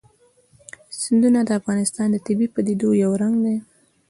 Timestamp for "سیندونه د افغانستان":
1.01-2.07